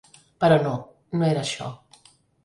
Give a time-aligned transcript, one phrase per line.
[0.43, 0.71] Però no,
[1.19, 1.67] no era això.